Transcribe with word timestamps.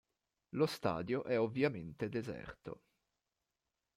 Lo 0.55 0.65
stadio 0.65 1.25
è 1.25 1.39
ovviamente 1.39 2.09
deserto. 2.09 2.81